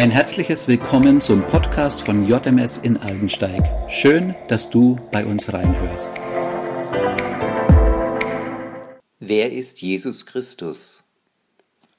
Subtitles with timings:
[0.00, 3.62] Ein herzliches Willkommen zum Podcast von JMS in Aldensteig.
[3.90, 6.10] Schön, dass du bei uns reinhörst.
[9.18, 11.04] Wer ist Jesus Christus?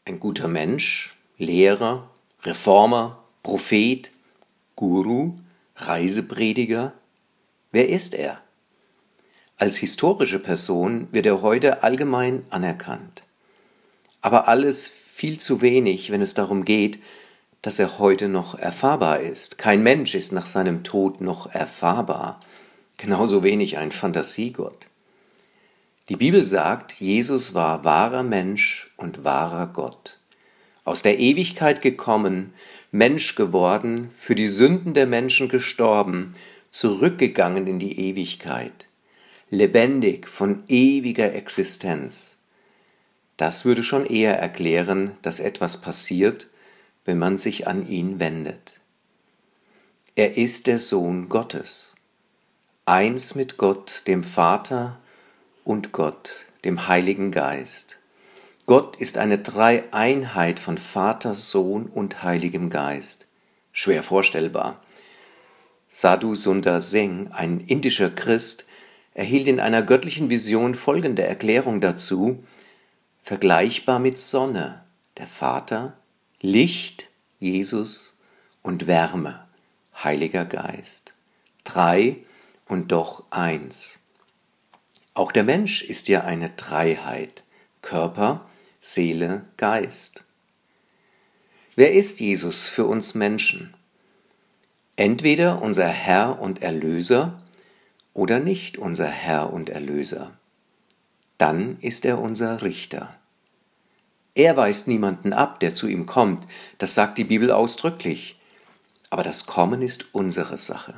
[0.04, 2.10] Ein guter Mensch, Lehrer,
[2.42, 4.10] Reformer, Prophet,
[4.76, 5.34] Guru,
[5.76, 6.94] Reiseprediger?
[7.72, 8.42] Wer ist er?
[9.58, 13.22] Als historische Person wird er heute allgemein anerkannt.
[14.22, 16.98] Aber alles viel zu wenig, wenn es darum geht,
[17.62, 19.58] dass er heute noch erfahrbar ist.
[19.58, 22.42] Kein Mensch ist nach seinem Tod noch erfahrbar,
[22.98, 24.88] genauso wenig ein Fantasiegott.
[26.10, 30.18] Die Bibel sagt, Jesus war wahrer Mensch und wahrer Gott.
[30.84, 32.54] Aus der Ewigkeit gekommen,
[32.92, 36.36] Mensch geworden, für die Sünden der Menschen gestorben,
[36.72, 38.88] zurückgegangen in die Ewigkeit,
[39.50, 42.40] lebendig von ewiger Existenz.
[43.38, 46.48] Das würde schon eher erklären, dass etwas passiert,
[47.06, 48.80] wenn man sich an ihn wendet.
[50.16, 51.96] Er ist der Sohn Gottes,
[52.86, 55.00] eins mit Gott, dem Vater
[55.64, 58.00] und Gott, dem Heiligen Geist.
[58.66, 63.28] Gott ist eine Dreieinheit von Vater, Sohn und Heiligem Geist.
[63.72, 64.82] Schwer vorstellbar.
[65.88, 68.66] Sadhu Sundar Singh, ein indischer Christ,
[69.14, 72.44] erhielt in einer göttlichen Vision folgende Erklärung dazu,
[73.22, 74.84] vergleichbar mit Sonne,
[75.18, 75.98] der Vater,
[76.44, 78.18] Licht, Jesus
[78.64, 79.46] und Wärme,
[80.04, 81.14] Heiliger Geist.
[81.64, 82.18] Drei
[82.68, 84.00] und doch eins.
[85.14, 87.44] Auch der Mensch ist ja eine Dreiheit.
[87.84, 90.24] Körper, Seele, Geist.
[91.76, 93.76] Wer ist Jesus für uns Menschen?
[94.96, 97.40] Entweder unser Herr und Erlöser
[98.16, 100.32] oder nicht unser Herr und Erlöser.
[101.38, 103.16] Dann ist er unser Richter.
[104.34, 108.40] Er weist niemanden ab, der zu ihm kommt, das sagt die Bibel ausdrücklich.
[109.10, 110.94] Aber das Kommen ist unsere Sache.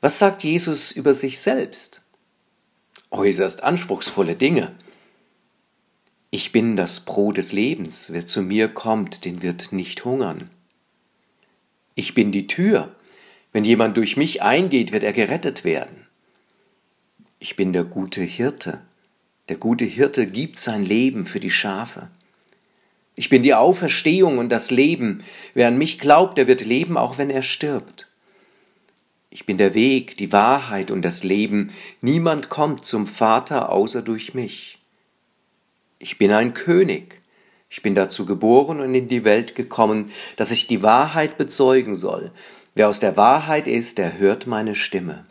[0.00, 2.02] Was sagt Jesus über sich selbst?
[3.10, 4.74] Äußerst anspruchsvolle Dinge.
[6.30, 10.50] Ich bin das Brot des Lebens, wer zu mir kommt, den wird nicht hungern.
[11.94, 12.94] Ich bin die Tür,
[13.52, 16.06] wenn jemand durch mich eingeht, wird er gerettet werden.
[17.40, 18.82] Ich bin der gute Hirte,
[19.48, 22.10] der gute Hirte gibt sein Leben für die Schafe.
[23.14, 25.24] Ich bin die Auferstehung und das Leben.
[25.54, 28.06] Wer an mich glaubt, der wird leben, auch wenn er stirbt.
[29.30, 31.72] Ich bin der Weg, die Wahrheit und das Leben.
[32.00, 34.78] Niemand kommt zum Vater außer durch mich.
[35.98, 37.20] Ich bin ein König.
[37.70, 42.30] Ich bin dazu geboren und in die Welt gekommen, dass ich die Wahrheit bezeugen soll.
[42.74, 45.26] Wer aus der Wahrheit ist, der hört meine Stimme.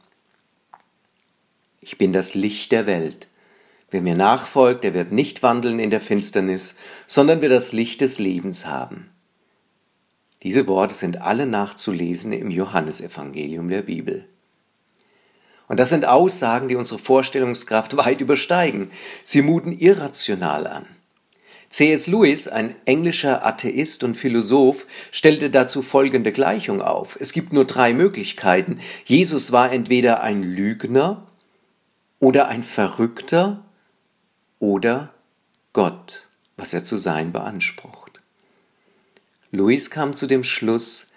[1.81, 3.28] Ich bin das Licht der Welt.
[3.89, 6.75] Wer mir nachfolgt, der wird nicht wandeln in der Finsternis,
[7.05, 9.09] sondern wird das Licht des Lebens haben.
[10.43, 14.27] Diese Worte sind alle nachzulesen im Johannesevangelium der Bibel.
[15.67, 18.91] Und das sind Aussagen, die unsere Vorstellungskraft weit übersteigen.
[19.23, 20.85] Sie muten irrational an.
[21.69, 22.07] C.S.
[22.07, 27.17] Lewis, ein englischer Atheist und Philosoph, stellte dazu folgende Gleichung auf.
[27.19, 28.79] Es gibt nur drei Möglichkeiten.
[29.03, 31.27] Jesus war entweder ein Lügner
[32.19, 33.65] oder ein Verrückter
[34.59, 35.13] oder
[35.73, 38.22] Gott, was er zu sein beansprucht.
[39.51, 41.13] Louis kam zu dem Schluss,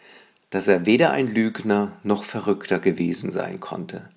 [0.51, 4.09] dass er weder ein Lügner noch Verrückter gewesen sein konnte,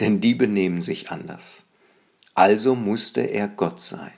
[0.00, 1.68] denn die benehmen sich anders.
[2.34, 4.12] Also musste er Gott sein.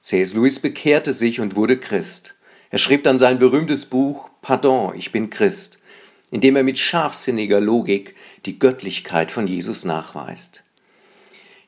[0.00, 0.34] C.S.
[0.34, 2.38] Lewis bekehrte sich und wurde Christ.
[2.70, 5.82] Er schrieb dann sein berühmtes Buch Pardon, ich bin Christ,
[6.30, 8.14] in dem er mit scharfsinniger Logik
[8.44, 10.64] die Göttlichkeit von Jesus nachweist.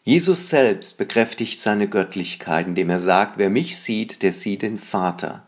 [0.06, 5.44] Jesus selbst bekräftigt seine Göttlichkeit, indem er sagt, wer mich sieht, der sieht den Vater.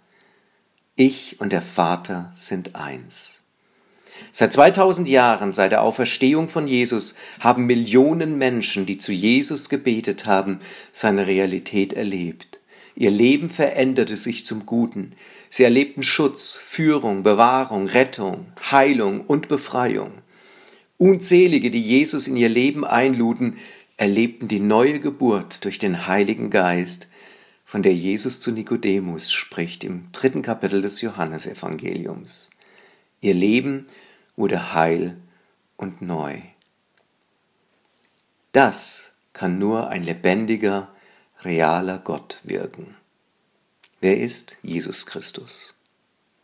[0.97, 3.45] Ich und der Vater sind eins.
[4.33, 10.27] Seit 2000 Jahren, seit der Auferstehung von Jesus, haben Millionen Menschen, die zu Jesus gebetet
[10.27, 10.59] haben,
[10.91, 12.59] seine Realität erlebt.
[12.97, 15.13] Ihr Leben veränderte sich zum Guten.
[15.51, 20.15] Sie erlebten Schutz, Führung, Bewahrung, Rettung, Heilung und Befreiung.
[20.97, 23.57] Unzählige, die Jesus in ihr Leben einluden,
[23.99, 27.09] erlebten die neue Geburt durch den Heiligen Geist,
[27.67, 32.49] von der Jesus zu Nikodemus spricht im dritten Kapitel des Johannesevangeliums.
[33.21, 33.87] Ihr Leben
[34.37, 35.19] wurde heil
[35.77, 36.39] und neu.
[38.53, 40.89] Das kann nur ein lebendiger,
[41.43, 42.97] realer Gott wirken.
[44.01, 45.78] Wer ist Jesus Christus?